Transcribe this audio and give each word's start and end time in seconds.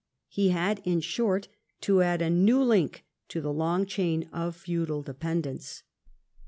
He 0.29 0.49
had, 0.49 0.81
in 0.83 0.99
short, 1.01 1.47
to 1.81 2.01
add 2.01 2.23
a 2.23 2.29
new 2.31 2.63
link 2.63 3.05
to 3.27 3.39
the 3.39 3.53
long 3.53 3.85
chain 3.85 4.27
of 4.33 4.55
feudal 4.55 5.03
dependence. 5.03 5.83